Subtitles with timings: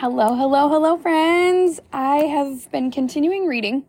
[0.00, 1.80] Hello, hello, hello, friends.
[1.90, 3.86] I have been continuing reading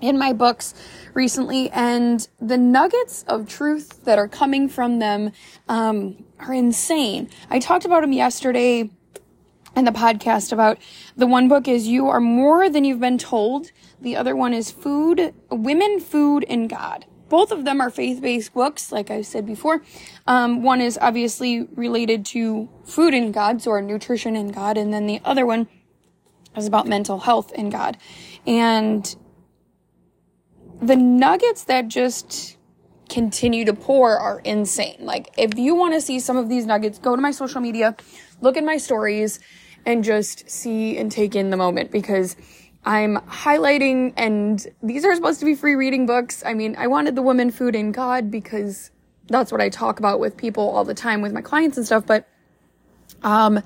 [0.00, 0.72] in my books
[1.14, 5.32] recently, and the nuggets of truth that are coming from them
[5.68, 7.28] um, are insane.
[7.50, 8.88] I talked about them yesterday
[9.74, 10.78] in the podcast about
[11.16, 14.70] the one book is You Are More Than You've Been Told, the other one is
[14.70, 19.82] Food, Women, Food, and God both of them are faith-based books, like I said before.
[20.26, 24.92] Um, one is obviously related to food and God, so our nutrition in God, and
[24.92, 25.68] then the other one
[26.56, 27.98] is about mental health in God.
[28.46, 29.14] And
[30.80, 32.56] the nuggets that just
[33.08, 34.96] continue to pour are insane.
[35.00, 37.96] Like, if you want to see some of these nuggets, go to my social media,
[38.40, 39.40] look at my stories,
[39.84, 42.36] and just see and take in the moment because
[42.86, 46.44] I'm highlighting, and these are supposed to be free reading books.
[46.46, 48.92] I mean, I wanted the woman, food, and God because
[49.26, 52.06] that's what I talk about with people all the time with my clients and stuff.
[52.06, 52.28] But,
[53.24, 53.60] um,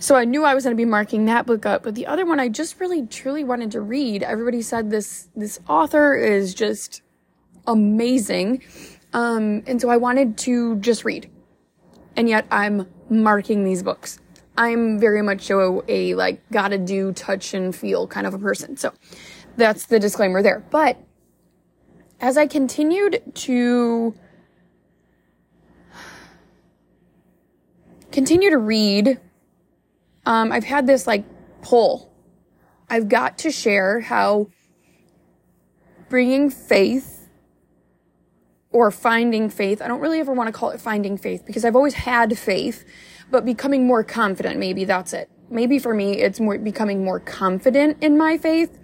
[0.00, 1.84] so I knew I was going to be marking that book up.
[1.84, 4.24] But the other one I just really, truly wanted to read.
[4.24, 7.02] Everybody said this, this author is just
[7.68, 8.64] amazing.
[9.12, 11.30] Um, and so I wanted to just read.
[12.16, 14.18] And yet I'm marking these books.
[14.60, 18.76] I'm very much so a like gotta do touch and feel kind of a person.
[18.76, 18.92] So
[19.56, 20.62] that's the disclaimer there.
[20.70, 20.98] But
[22.20, 24.14] as I continued to
[28.12, 29.18] continue to read,
[30.26, 31.24] um, I've had this like
[31.62, 32.12] pull.
[32.90, 34.48] I've got to share how
[36.10, 37.30] bringing faith
[38.72, 41.76] or finding faith, I don't really ever want to call it finding faith because I've
[41.76, 42.84] always had faith
[43.30, 44.58] but becoming more confident.
[44.58, 45.30] Maybe that's it.
[45.48, 48.78] Maybe for me, it's more becoming more confident in my faith,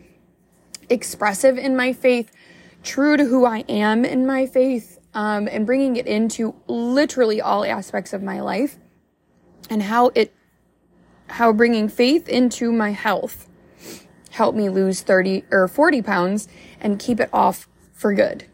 [0.89, 2.31] expressive in my faith,
[2.83, 7.65] true to who I am in my faith, um, and bringing it into literally all
[7.65, 8.79] aspects of my life
[9.71, 10.35] and how it,
[11.29, 13.49] how bringing faith into my health
[14.31, 16.49] helped me lose 30 or 40 pounds
[16.81, 18.45] and keep it off for good.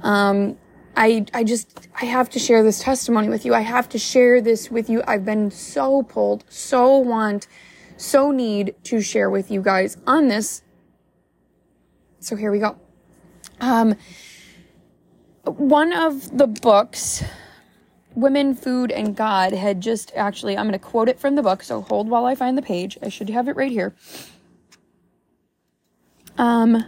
[0.00, 0.56] Um,
[1.00, 3.54] I, I just, I have to share this testimony with you.
[3.54, 5.02] I have to share this with you.
[5.06, 7.46] I've been so pulled, so want,
[7.96, 10.60] so need to share with you guys on this.
[12.18, 12.78] So here we go.
[13.62, 13.96] Um,
[15.44, 17.24] one of the books,
[18.14, 21.62] Women, Food, and God, had just actually, I'm going to quote it from the book.
[21.62, 22.98] So hold while I find the page.
[23.02, 23.94] I should have it right here.
[26.36, 26.84] Um,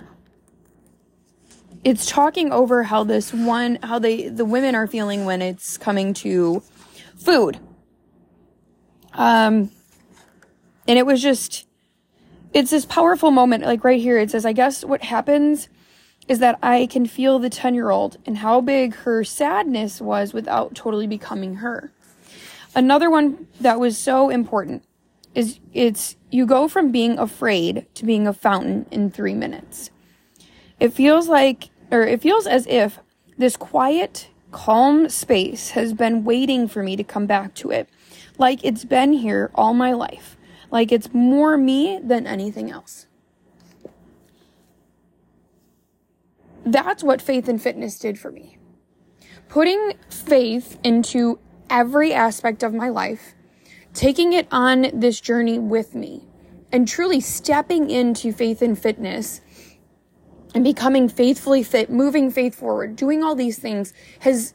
[1.84, 6.14] it's talking over how this one how they the women are feeling when it's coming
[6.14, 6.62] to
[7.16, 7.58] food.
[9.12, 9.70] Um
[10.86, 11.66] and it was just
[12.52, 14.18] it's this powerful moment like right here.
[14.18, 15.68] It says i guess what happens
[16.28, 20.32] is that i can feel the 10 year old and how big her sadness was
[20.32, 21.92] without totally becoming her.
[22.74, 24.84] Another one that was so important
[25.34, 29.90] is it's you go from being afraid to being a fountain in three minutes.
[30.80, 32.98] It feels like or it feels as if
[33.36, 37.88] this quiet, calm space has been waiting for me to come back to it.
[38.38, 40.36] Like it's been here all my life.
[40.70, 43.06] Like it's more me than anything else.
[46.64, 48.56] That's what faith and fitness did for me.
[49.48, 51.38] Putting faith into
[51.68, 53.34] every aspect of my life,
[53.92, 56.26] taking it on this journey with me,
[56.70, 59.42] and truly stepping into faith and fitness
[60.54, 64.54] and becoming faithfully fit, moving faith forward, doing all these things has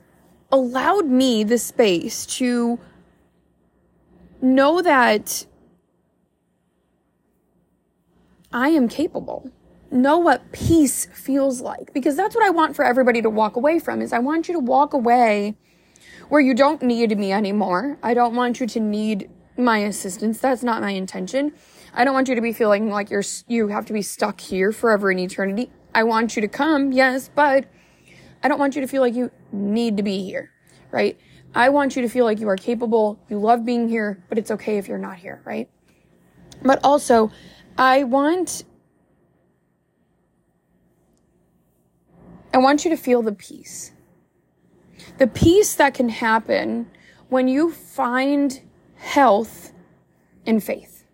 [0.52, 2.80] allowed me the space to
[4.42, 5.46] know that
[8.52, 9.52] I am capable.
[9.90, 13.80] Know what peace feels like because that's what I want for everybody to walk away
[13.80, 15.56] from is I want you to walk away
[16.30, 17.98] where you don't need me anymore.
[18.04, 20.40] I don't want you to need my assistance.
[20.40, 21.54] That's not my intention.
[21.94, 24.72] I don't want you to be feeling like you're you have to be stuck here
[24.72, 25.72] forever in eternity.
[25.94, 27.66] I want you to come, yes, but
[28.44, 30.52] I don't want you to feel like you need to be here,
[30.92, 31.18] right?
[31.56, 34.52] I want you to feel like you are capable, you love being here, but it's
[34.52, 35.70] okay if you're not here, right?
[36.62, 37.32] But also,
[37.78, 38.64] I want
[42.54, 43.92] I want you to feel the peace.
[45.20, 46.90] The peace that can happen
[47.30, 48.60] when you find
[48.96, 49.74] health
[50.46, 51.06] and faith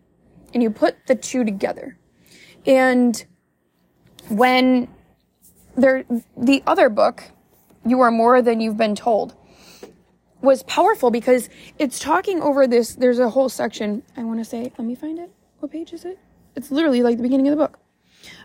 [0.54, 1.98] and you put the two together.
[2.66, 3.26] And
[4.38, 4.88] when
[5.76, 6.06] there,
[6.38, 7.24] the other book,
[7.86, 9.36] You Are More Than You've Been Told,
[10.42, 11.50] was powerful because
[11.80, 12.96] it's talking over this.
[12.96, 14.04] There's a whole section.
[14.18, 15.32] I want to say, let me find it.
[15.60, 16.20] What page is it?
[16.56, 17.80] It's literally like the beginning of the book.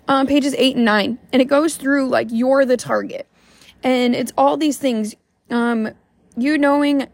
[0.07, 1.19] Um, pages eight and nine.
[1.33, 3.29] And it goes through like, you're the target.
[3.83, 5.15] And it's all these things.
[5.51, 5.91] Um,
[6.37, 7.09] you knowing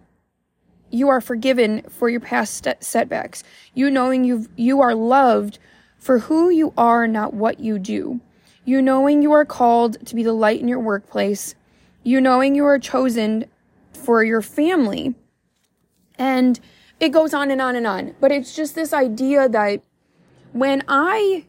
[0.90, 3.42] you are forgiven for your past setbacks.
[3.74, 5.58] You knowing you you are loved
[5.98, 8.20] for who you are, not what you do.
[8.64, 11.54] You knowing you are called to be the light in your workplace.
[12.02, 13.46] You knowing you are chosen
[13.92, 15.14] for your family.
[16.18, 16.58] And
[17.00, 18.14] it goes on and on and on.
[18.20, 19.82] But it's just this idea that
[20.52, 21.44] when I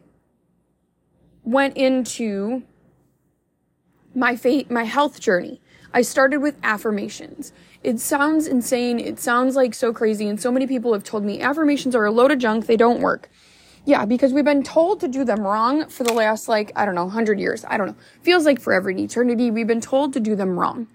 [1.44, 2.62] went into
[4.14, 5.60] my fate, my health journey,
[5.94, 7.52] I started with affirmations.
[7.82, 8.98] It sounds insane.
[8.98, 10.28] It sounds like so crazy.
[10.28, 12.66] And so many people have told me affirmations are a load of junk.
[12.66, 13.30] They don't work.
[13.86, 16.96] Yeah, because we've been told to do them wrong for the last, like, I don't
[16.96, 17.64] know, 100 years.
[17.68, 17.96] I don't know.
[18.20, 19.48] Feels like forever in eternity.
[19.50, 20.88] We've been told to do them wrong.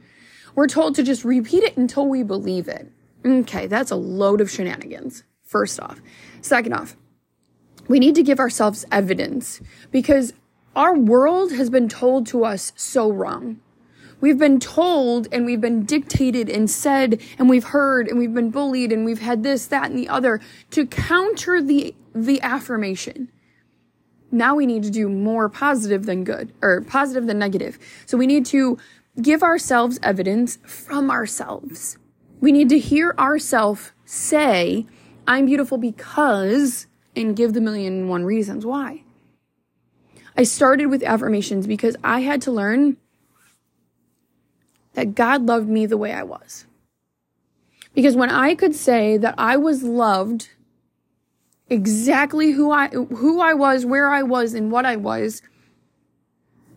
[0.56, 2.92] We're told to just repeat it until we believe it.
[3.26, 6.02] Okay, that's a load of shenanigans, first off.
[6.42, 6.98] Second off,
[7.88, 10.34] we need to give ourselves evidence because
[10.76, 13.62] our world has been told to us so wrong.
[14.22, 18.52] We've been told and we've been dictated and said and we've heard and we've been
[18.52, 20.40] bullied and we've had this, that, and the other
[20.70, 23.32] to counter the, the affirmation.
[24.32, 27.78] Now we need to do more positive than good or positive than negative.
[28.06, 28.78] So we need to
[29.22, 31.98] give ourselves evidence from ourselves.
[32.40, 34.86] We need to hear ourselves say,
[35.28, 39.04] I'm beautiful because, and give the million and one reasons why.
[40.38, 42.98] I started with affirmations because I had to learn
[44.94, 46.66] that God loved me the way I was.
[47.94, 50.50] Because when I could say that I was loved
[51.70, 55.42] exactly who I who I was, where I was and what I was,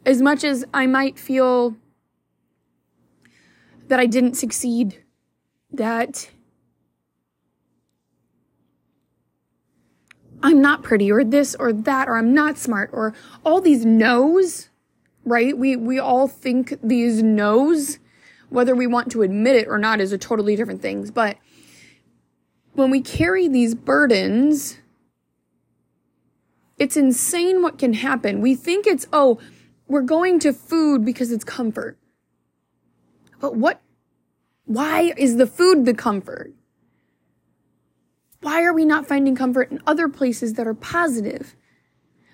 [0.05, 1.77] as much as I might feel
[3.89, 5.05] that I didn't succeed,
[5.73, 6.31] that
[10.43, 13.15] I'm not pretty or this or that or I'm not smart or
[13.45, 14.69] all these no's,
[15.25, 15.57] right?
[15.57, 17.99] We we all think these no's
[18.55, 21.37] whether we want to admit it or not is a totally different thing, but
[22.73, 24.79] when we carry these burdens,
[26.79, 28.41] it's insane what can happen.
[28.41, 29.41] We think it's, oh,
[29.89, 31.99] we're going to food because it's comfort.
[33.41, 33.81] But what,
[34.65, 36.53] why is the food the comfort?
[38.41, 41.57] Why are we not finding comfort in other places that are positive?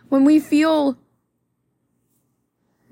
[0.08, 0.98] When we feel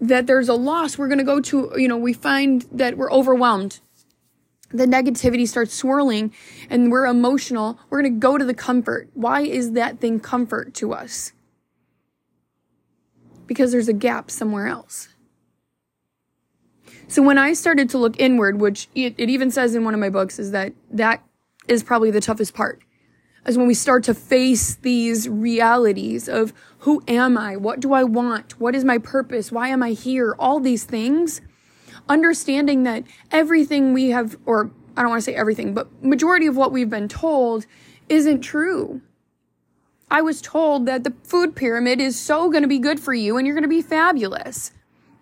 [0.01, 3.13] that there's a loss, we're going to go to, you know, we find that we're
[3.13, 3.81] overwhelmed.
[4.71, 6.33] The negativity starts swirling
[6.69, 7.79] and we're emotional.
[7.89, 9.09] We're going to go to the comfort.
[9.15, 11.33] Why is that thing comfort to us?
[13.47, 15.09] Because there's a gap somewhere else.
[17.09, 20.01] So when I started to look inward, which it, it even says in one of
[20.01, 21.25] my books, is that that
[21.67, 22.83] is probably the toughest part
[23.49, 27.57] is when we start to face these realities of who am I?
[27.57, 28.61] What do I want?
[28.61, 29.51] What is my purpose?
[29.51, 30.37] Why am I here?
[30.39, 31.41] All these things.
[32.09, 36.57] Understanding that everything we have, or I don't want to say everything, but majority of
[36.57, 37.67] what we've been told
[38.09, 39.01] isn't true.
[40.11, 43.37] I was told that the food pyramid is so going to be good for you
[43.37, 44.73] and you're going to be fabulous.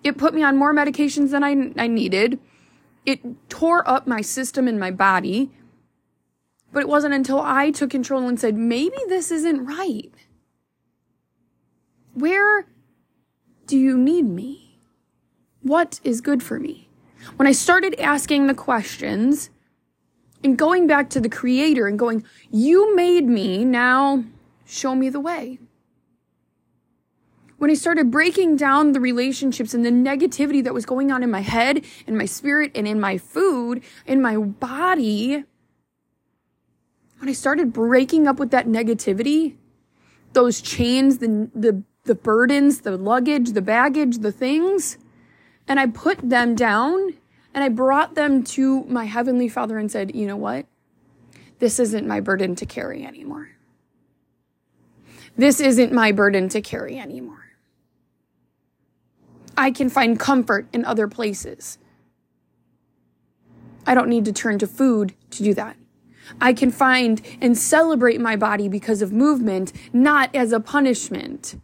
[0.05, 2.39] It put me on more medications than I, I needed.
[3.05, 5.51] It tore up my system and my body.
[6.73, 10.13] But it wasn't until I took control and said, maybe this isn't right.
[12.15, 12.67] Where
[13.67, 14.79] do you need me?
[15.63, 16.89] What is good for me?
[17.37, 19.51] When I started asking the questions
[20.45, 24.25] and going back to the creator and going, you made me, now
[24.65, 25.59] show me the way.
[27.59, 31.31] When I started breaking down the relationships and the negativity that was going on in
[31.31, 35.45] my head, in my spirit, and in my food, in my body,
[37.19, 39.57] when I started breaking up with that negativity,
[40.33, 44.99] those chains, the, the, the burdens, the luggage, the baggage, the things,
[45.67, 47.15] and I put them down
[47.55, 50.67] and I brought them to my Heavenly Father and said, you know what?
[51.59, 53.51] This isn't my burden to carry anymore.
[55.39, 57.47] This isn't my burden to carry anymore.
[59.57, 61.79] I can find comfort in other places.
[63.87, 65.77] I don't need to turn to food to do that.
[66.41, 71.61] I can find and celebrate my body because of movement, not as a punishment.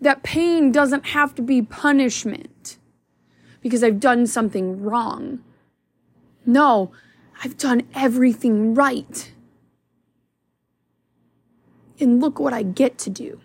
[0.00, 2.78] That pain doesn't have to be punishment
[3.60, 5.42] because I've done something wrong.
[6.44, 6.90] No,
[7.44, 9.32] I've done everything right.
[12.00, 13.40] And look what I get to do.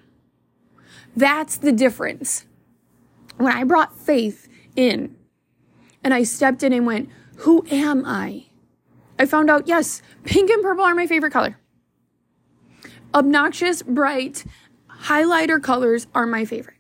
[1.15, 2.45] That's the difference.
[3.37, 5.15] When I brought faith in
[6.03, 8.46] and I stepped in and went, Who am I?
[9.19, 11.57] I found out, yes, pink and purple are my favorite color.
[13.13, 14.45] Obnoxious, bright,
[15.03, 16.77] highlighter colors are my favorite.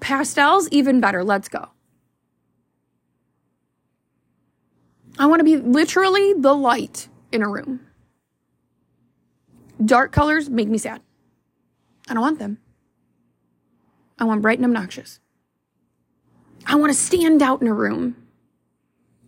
[0.00, 1.24] Pastels, even better.
[1.24, 1.68] Let's go.
[5.18, 7.80] I want to be literally the light in a room.
[9.84, 11.02] Dark colors make me sad.
[12.08, 12.58] I don't want them.
[14.18, 15.20] I want bright and obnoxious.
[16.66, 18.16] I want to stand out in a room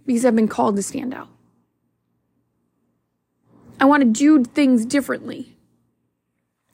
[0.06, 1.28] because I've been called to stand out.
[3.84, 5.58] I want to do things differently.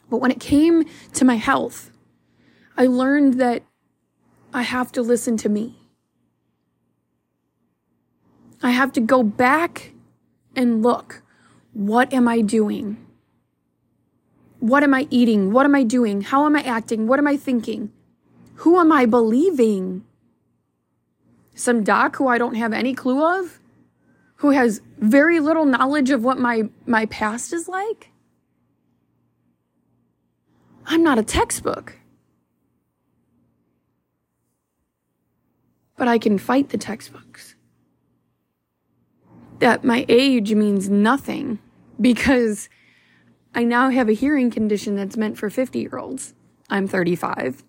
[0.08, 1.90] But when it came to my health,
[2.76, 3.64] I learned that
[4.54, 5.74] I have to listen to me.
[8.62, 9.90] I have to go back
[10.54, 11.22] and look.
[11.72, 13.04] What am I doing?
[14.60, 15.50] What am I eating?
[15.50, 16.20] What am I doing?
[16.20, 17.08] How am I acting?
[17.08, 17.90] What am I thinking?
[18.62, 20.04] Who am I believing?
[21.56, 23.59] Some doc who I don't have any clue of?
[24.40, 28.10] Who has very little knowledge of what my, my past is like?
[30.86, 31.98] I'm not a textbook.
[35.98, 37.54] But I can fight the textbooks.
[39.58, 41.58] That my age means nothing
[42.00, 42.70] because
[43.54, 46.32] I now have a hearing condition that's meant for 50 year olds.
[46.70, 47.62] I'm 35.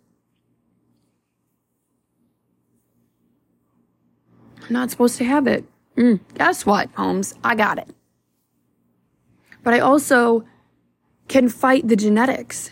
[4.63, 5.65] I'm not supposed to have it.
[6.01, 7.35] Mm, guess what, Holmes?
[7.43, 7.87] I got it.
[9.63, 10.45] But I also
[11.27, 12.71] can fight the genetics.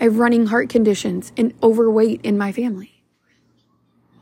[0.00, 3.04] I have running heart conditions and overweight in my family.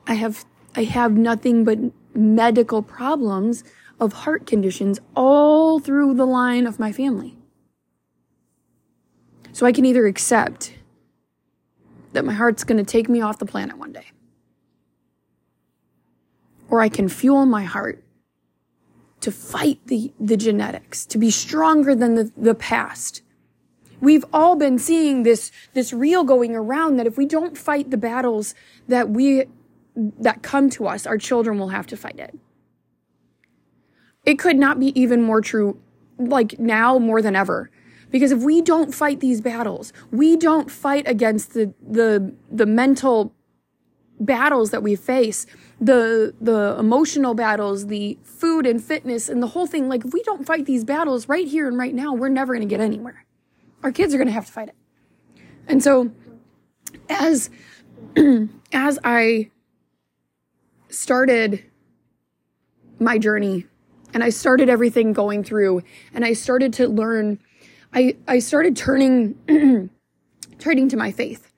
[0.09, 1.79] I have I have nothing but
[2.17, 3.63] medical problems
[4.01, 7.39] of heart conditions all through the line of my family.
[9.53, 10.75] So I can either accept
[12.13, 14.07] that my heart's going to take me off the planet one day,
[16.69, 18.03] or I can fuel my heart
[19.21, 23.23] to fight the, the genetics, to be stronger than the, the past.
[24.01, 27.97] We've all been seeing this, this reel going around that if we don't fight the
[27.97, 28.55] battles
[28.89, 29.47] that we,
[29.97, 32.39] that come to us, our children will have to fight it.
[34.25, 35.81] It could not be even more true,
[36.19, 37.71] like now more than ever.
[38.11, 43.35] Because if we don't fight these battles, we don't fight against the, the, the mental
[44.21, 45.47] battles that we face,
[45.81, 49.89] the, the emotional battles, the food and fitness and the whole thing.
[49.89, 52.67] Like if we don't fight these battles right here and right now, we're never going
[52.67, 53.25] to get anywhere.
[53.83, 54.75] Our kids are going to have to fight it.
[55.69, 56.13] And so
[57.09, 57.51] as,
[58.73, 59.51] as I
[60.89, 61.65] started
[62.99, 63.67] my journey
[64.15, 65.83] and I started everything going through
[66.15, 67.39] and I started to learn
[67.97, 69.37] I, I started turning,
[70.59, 71.51] turning to my faith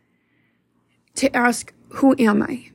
[1.16, 2.70] to ask, who am I?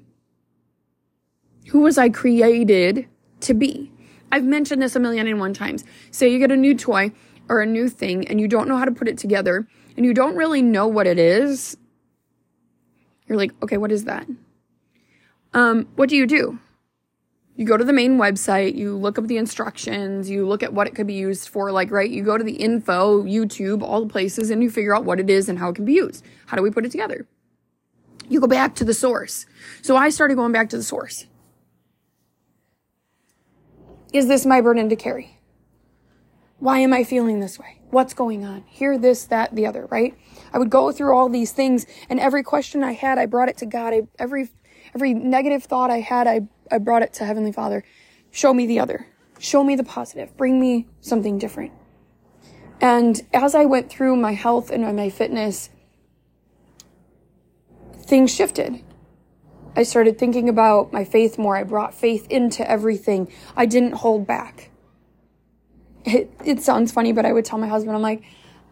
[1.73, 3.07] Who was I created
[3.39, 3.91] to be?
[4.31, 5.83] I've mentioned this a million and one times.
[6.11, 7.11] Say you get a new toy
[7.49, 10.13] or a new thing and you don't know how to put it together and you
[10.13, 11.75] don't really know what it is.
[13.27, 14.27] You're like, okay, what is that?
[15.55, 16.59] Um, what do you do?
[17.55, 20.85] you go to the main website, you look up the instructions, you look at what
[20.85, 22.09] it could be used for, like, right?
[22.09, 25.29] You go to the info, YouTube, all the places, and you figure out what it
[25.29, 26.23] is and how it can be used.
[26.45, 27.27] How do we put it together?
[28.29, 29.47] You go back to the source.
[29.81, 31.25] So I started going back to the source.
[34.13, 35.39] Is this my burden to carry?
[36.59, 37.81] Why am I feeling this way?
[37.89, 38.63] What's going on?
[38.67, 40.15] Here, this, that, the other, right?
[40.53, 43.57] I would go through all these things, and every question I had, I brought it
[43.57, 43.93] to God.
[43.93, 44.49] I, every
[44.93, 47.83] every negative thought I had, I I brought it to Heavenly Father.
[48.31, 49.07] Show me the other.
[49.39, 50.37] Show me the positive.
[50.37, 51.71] Bring me something different.
[52.79, 55.69] And as I went through my health and my fitness,
[57.97, 58.83] things shifted.
[59.75, 61.57] I started thinking about my faith more.
[61.57, 63.31] I brought faith into everything.
[63.55, 64.69] I didn't hold back.
[66.05, 68.23] It, it sounds funny, but I would tell my husband, I'm like,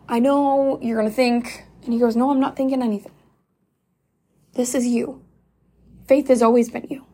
[0.07, 1.65] I know you're going to think.
[1.83, 3.13] And he goes, No, I'm not thinking anything.
[4.53, 5.23] This is you.
[6.07, 7.05] Faith has always been you.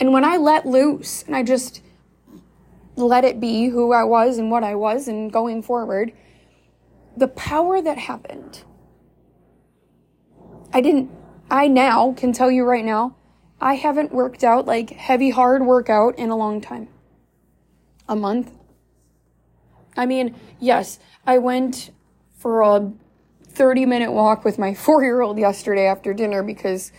[0.00, 1.82] And when I let loose and I just
[2.96, 6.12] let it be who I was and what I was and going forward,
[7.16, 8.64] the power that happened,
[10.72, 11.10] I didn't,
[11.50, 13.16] I now can tell you right now,
[13.60, 16.88] I haven't worked out like heavy, hard workout in a long time.
[18.08, 18.52] A month.
[19.96, 21.90] I mean, yes, I went
[22.38, 22.92] for a
[23.48, 26.92] 30 minute walk with my four year old yesterday after dinner because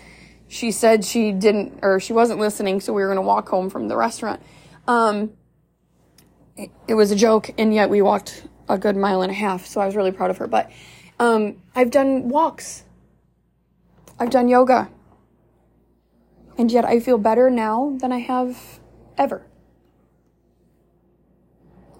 [0.48, 3.70] she said she didn't or she wasn't listening, so we were going to walk home
[3.70, 4.42] from the restaurant.
[4.86, 5.32] Um,
[6.58, 9.66] it, it, was a joke, and yet we walked a good mile and a half,
[9.66, 10.48] so I was really proud of her.
[10.48, 10.70] But
[11.20, 12.84] um, I've done walks,
[14.22, 14.88] I've done yoga,
[16.56, 18.80] and yet I feel better now than I have
[19.18, 19.48] ever.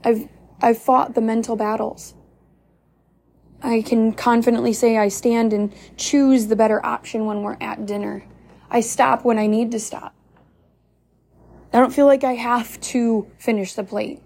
[0.04, 0.30] I've
[0.62, 2.14] I've fought the mental battles.
[3.64, 8.24] I can confidently say I stand and choose the better option when we're at dinner.
[8.70, 10.14] I stop when I need to stop.
[11.74, 14.22] I don't feel like I have to finish the plate.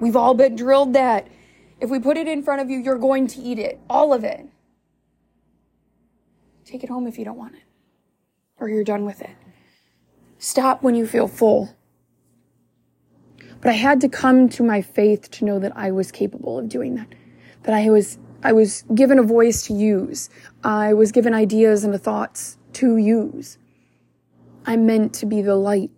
[0.00, 1.28] We've all been drilled that
[1.82, 4.24] if we put it in front of you, you're going to eat it, all of
[4.24, 4.49] it.
[6.70, 7.62] Take it home if you don't want it,
[8.60, 9.30] or you're done with it.
[10.38, 11.74] Stop when you feel full.
[13.60, 16.68] But I had to come to my faith to know that I was capable of
[16.68, 17.08] doing that.
[17.64, 20.30] That I was, I was given a voice to use.
[20.62, 23.58] I was given ideas and thoughts to use.
[24.64, 25.90] I'm meant to be the light.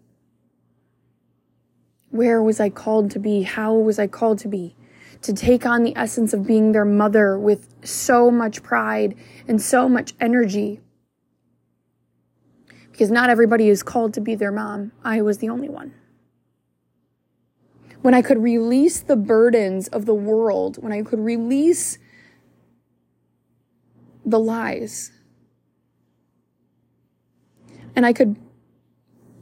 [2.09, 3.43] Where was I called to be?
[3.43, 4.75] How was I called to be?
[5.23, 9.15] To take on the essence of being their mother with so much pride
[9.47, 10.81] and so much energy.
[12.91, 14.93] Because not everybody is called to be their mom.
[15.05, 15.95] I was the only one
[18.03, 21.99] when I could release the burdens of the world, when I could release
[24.27, 25.13] the lies,
[27.95, 28.37] and I could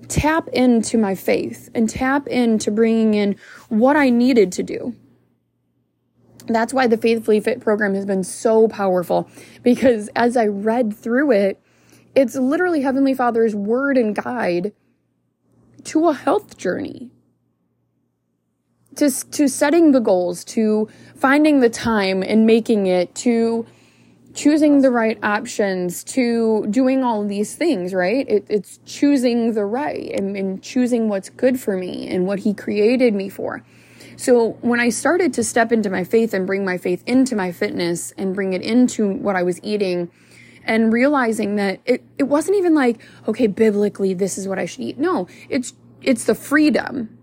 [0.08, 3.36] tap into my faith and tap into bringing in
[3.68, 4.94] what I needed to do.
[6.54, 9.28] That's why the Faithfully Fit program has been so powerful
[9.62, 11.60] because as I read through it,
[12.14, 14.72] it's literally Heavenly Father's word and guide
[15.84, 17.10] to a health journey
[18.96, 23.66] to, to setting the goals, to finding the time and making it, to
[24.34, 28.28] choosing the right options, to doing all these things, right?
[28.28, 32.54] It, it's choosing the right and, and choosing what's good for me and what He
[32.54, 33.62] created me for.
[34.20, 37.52] So when I started to step into my faith and bring my faith into my
[37.52, 40.10] fitness and bring it into what I was eating,
[40.62, 44.82] and realizing that it, it wasn't even like, okay, biblically, this is what I should
[44.82, 44.98] eat.
[44.98, 45.72] No, it's,
[46.02, 47.18] it's the freedom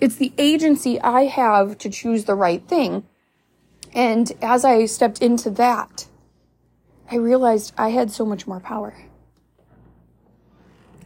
[0.00, 3.04] it's the agency I have to choose the right thing.
[3.94, 6.08] And as I stepped into that,
[7.10, 8.94] I realized I had so much more power.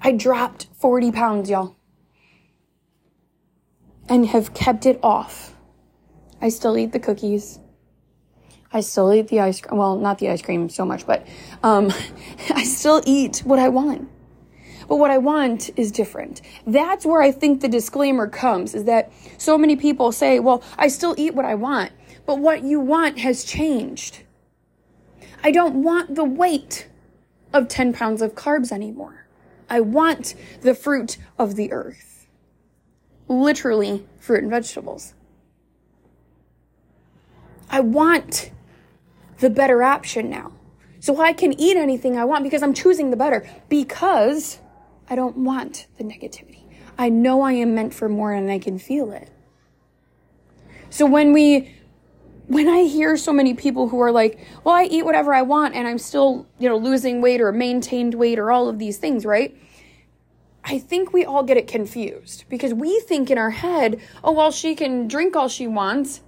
[0.00, 1.76] I dropped 40 pounds, y'all,
[4.08, 5.54] and have kept it off.
[6.40, 7.58] I still eat the cookies.
[8.72, 9.78] I still eat the ice cream.
[9.78, 11.26] Well, not the ice cream so much, but
[11.62, 11.92] um,
[12.50, 14.08] I still eat what I want
[14.88, 16.40] but what I want is different.
[16.66, 20.88] That's where I think the disclaimer comes is that so many people say, well, I
[20.88, 21.92] still eat what I want,
[22.26, 24.23] but what you want has changed.
[25.44, 26.88] I don't want the weight
[27.52, 29.26] of 10 pounds of carbs anymore.
[29.71, 32.07] I want the fruit of the earth.
[33.28, 35.14] Literally, fruit and vegetables.
[37.71, 38.50] I want
[39.38, 40.52] the better option now.
[41.00, 43.49] So I can eat anything I want because I'm choosing the better.
[43.69, 44.58] Because
[45.08, 46.62] I don't want the negativity.
[46.99, 49.30] I know I am meant for more and I can feel it.
[50.91, 51.75] So when we,
[52.49, 55.75] when I hear so many people who are like, well, I eat whatever I want
[55.75, 59.25] and I'm still, you know, losing weight or maintained weight or all of these things,
[59.25, 59.56] right?
[60.69, 64.50] I think we all get it confused because we think in our head, oh, well,
[64.50, 66.21] she can drink all she wants.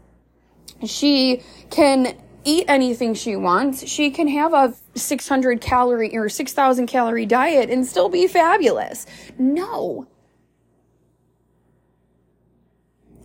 [0.87, 3.87] She can eat anything she wants.
[3.87, 9.05] She can have a 600 calorie or 6,000 calorie diet and still be fabulous.
[9.39, 10.09] No.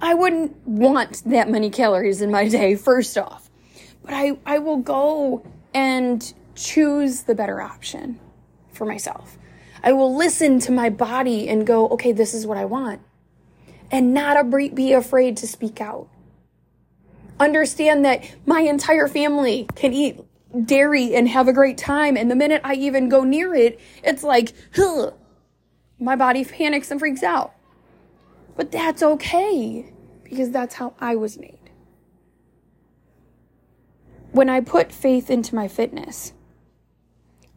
[0.01, 3.49] I wouldn't want that many calories in my day, first off.
[4.03, 8.19] But I, I will go and choose the better option
[8.73, 9.37] for myself.
[9.85, 13.01] I will listen to my body and go, okay, this is what I want.
[13.91, 16.09] And not be afraid to speak out.
[17.39, 20.19] Understand that my entire family can eat
[20.65, 22.17] dairy and have a great time.
[22.17, 25.11] And the minute I even go near it, it's like, huh,
[25.99, 27.53] my body panics and freaks out.
[28.55, 29.93] But that's okay
[30.23, 31.59] because that's how I was made.
[34.31, 36.33] When I put faith into my fitness,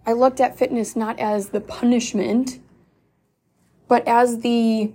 [0.09, 2.61] I looked at fitness not as the punishment,
[3.88, 4.90] but as the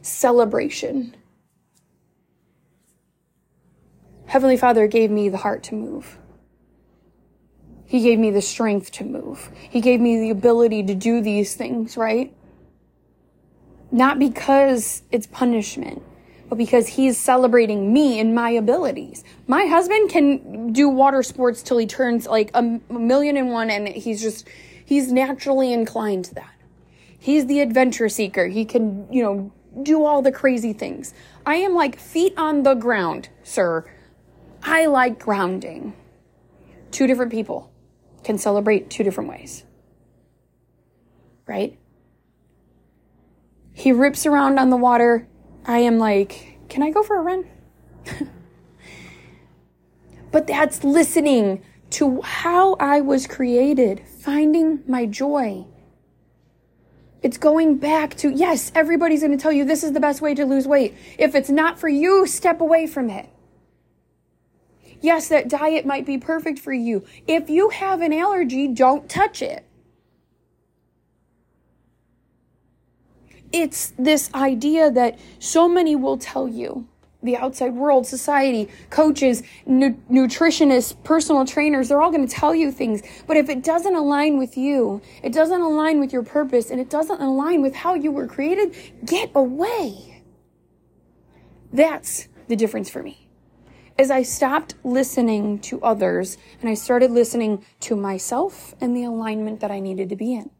[0.00, 1.16] celebration
[4.26, 6.16] Heavenly Father gave me the heart to move.
[7.84, 9.50] He gave me the strength to move.
[9.68, 12.32] He gave me the ability to do these things, right?
[13.90, 16.00] Not because it's punishment,
[16.50, 19.22] but because he's celebrating me and my abilities.
[19.46, 23.86] My husband can do water sports till he turns like a million and one and
[23.86, 24.48] he's just,
[24.84, 26.52] he's naturally inclined to that.
[27.20, 28.48] He's the adventure seeker.
[28.48, 29.52] He can, you know,
[29.84, 31.14] do all the crazy things.
[31.46, 33.88] I am like feet on the ground, sir.
[34.60, 35.94] I like grounding.
[36.90, 37.70] Two different people
[38.24, 39.62] can celebrate two different ways.
[41.46, 41.78] Right?
[43.72, 45.28] He rips around on the water.
[45.64, 47.44] I am like, can I go for a run?
[50.32, 55.66] but that's listening to how I was created, finding my joy.
[57.22, 60.34] It's going back to, yes, everybody's going to tell you this is the best way
[60.34, 60.94] to lose weight.
[61.18, 63.28] If it's not for you, step away from it.
[65.02, 67.04] Yes, that diet might be perfect for you.
[67.26, 69.64] If you have an allergy, don't touch it.
[73.52, 76.86] It's this idea that so many will tell you
[77.22, 82.72] the outside world, society, coaches, nu- nutritionists, personal trainers, they're all going to tell you
[82.72, 83.02] things.
[83.26, 86.88] But if it doesn't align with you, it doesn't align with your purpose, and it
[86.88, 90.22] doesn't align with how you were created, get away.
[91.72, 93.28] That's the difference for me.
[93.98, 99.60] As I stopped listening to others and I started listening to myself and the alignment
[99.60, 100.50] that I needed to be in.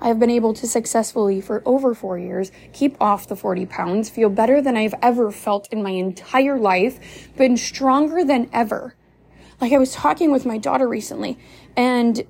[0.00, 4.08] I have been able to successfully, for over four years, keep off the 40 pounds,
[4.08, 8.94] feel better than I've ever felt in my entire life, been stronger than ever.
[9.60, 11.38] Like I was talking with my daughter recently,
[11.76, 12.22] and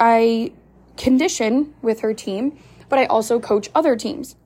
[0.00, 0.52] I
[0.96, 4.36] condition with her team, but I also coach other teams.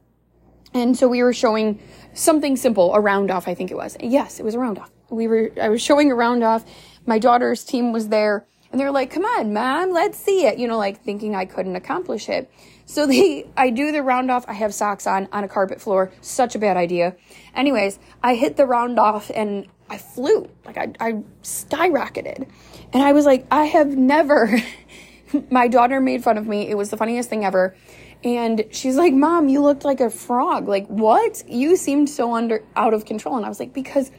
[0.74, 1.80] And so we were showing
[2.12, 3.96] something simple, a round off, I think it was.
[4.00, 4.90] Yes, it was a round off.
[5.08, 6.64] We were, I was showing a round off.
[7.06, 10.58] My daughter's team was there and they're like, come on, mom, let's see it.
[10.58, 12.50] You know, like thinking I couldn't accomplish it.
[12.86, 14.44] So they, I do the round off.
[14.48, 16.12] I have socks on, on a carpet floor.
[16.20, 17.16] Such a bad idea.
[17.54, 20.48] Anyways, I hit the round off and I flew.
[20.64, 22.48] Like I, I skyrocketed.
[22.92, 24.56] And I was like, I have never,
[25.50, 26.68] my daughter made fun of me.
[26.68, 27.76] It was the funniest thing ever.
[28.22, 30.68] And she's like, Mom, you looked like a frog.
[30.68, 31.42] Like, what?
[31.48, 33.36] You seemed so under out of control.
[33.36, 34.10] And I was like, because,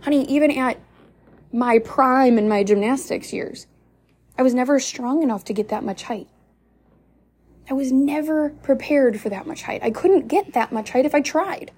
[0.00, 0.78] honey, even at
[1.52, 3.66] my prime in my gymnastics years,
[4.40, 6.26] I was never strong enough to get that much height.
[7.68, 9.82] I was never prepared for that much height.
[9.82, 11.72] I couldn't get that much height if I tried.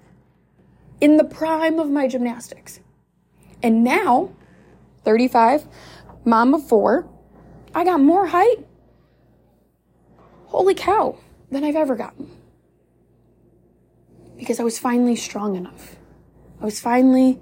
[1.01, 2.79] In the prime of my gymnastics.
[3.65, 4.31] And now,
[5.03, 5.67] 35,
[6.25, 7.09] mom of four,
[7.75, 8.65] I got more height.
[10.47, 11.19] Holy cow,
[11.51, 12.31] than I've ever gotten.
[14.39, 15.97] Because I was finally strong enough.
[16.61, 17.41] I was finally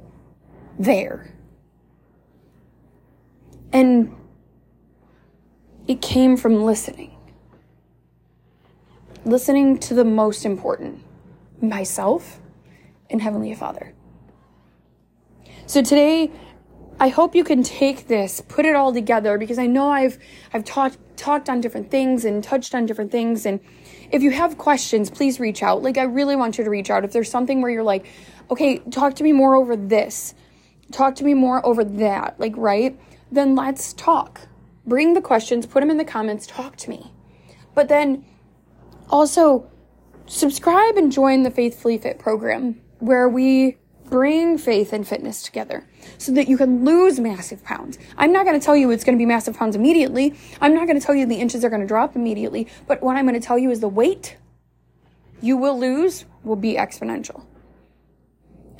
[0.79, 1.31] there.
[3.71, 4.17] And
[5.91, 7.11] it came from listening.
[9.25, 11.03] Listening to the most important
[11.61, 12.39] myself
[13.11, 13.93] and Heavenly Father.
[15.67, 16.31] So today,
[17.01, 20.17] I hope you can take this, put it all together because I know I've
[20.53, 23.59] I've talked talked on different things and touched on different things and
[24.13, 25.83] if you have questions, please reach out.
[25.83, 27.05] Like I really want you to reach out.
[27.05, 28.07] If there's something where you're like,
[28.49, 30.35] "Okay, talk to me more over this.
[30.93, 32.97] Talk to me more over that." Like, right?
[33.33, 34.43] Then let's talk.
[34.91, 37.13] Bring the questions, put them in the comments, talk to me.
[37.77, 38.25] But then
[39.09, 39.71] also
[40.27, 45.87] subscribe and join the Faithfully Fit program where we bring faith and fitness together
[46.19, 48.01] so that you can lose massive pounds.
[48.19, 50.35] I'm not going to tell you it's going to be massive pounds immediately.
[50.61, 52.67] I'm not going to tell you the inches are going to drop immediately.
[52.89, 54.39] But what I'm going to tell you is the weight
[55.41, 57.45] you will lose will be exponential.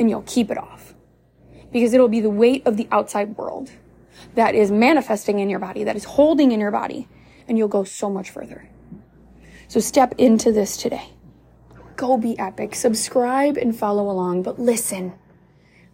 [0.01, 0.93] And you'll keep it off
[1.73, 3.71] because it'll be the weight of the outside world
[4.35, 7.09] that is manifesting in your body, that is holding in your body,
[7.49, 8.69] and you'll go so much further.
[9.69, 11.11] So step into this today.
[11.97, 12.75] Go be epic.
[12.75, 15.13] Subscribe and follow along, but listen.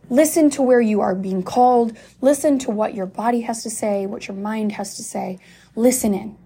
[0.08, 1.96] Listen to where you are being called.
[2.20, 5.38] Listen to what your body has to say, what your mind has to say.
[5.74, 6.36] Listen in.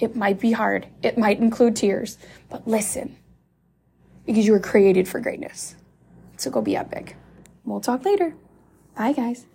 [0.00, 0.88] It might be hard.
[1.02, 2.18] It might include tears,
[2.48, 3.16] but listen
[4.26, 5.76] because you were created for greatness.
[6.36, 7.16] So go be epic.
[7.64, 8.34] We'll talk later.
[8.96, 9.46] Bye, guys.